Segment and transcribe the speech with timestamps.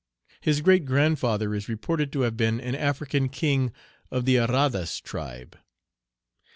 [0.41, 3.71] His great grandfather is reported to have been an African king
[4.09, 5.59] of the Arradas tribe.